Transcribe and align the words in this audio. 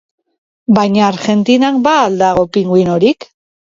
Baina 0.77 1.05
Argentinan 1.09 1.79
ba 1.87 1.95
al 2.01 2.19
dago 2.25 2.51
pinguinorik? 2.55 3.33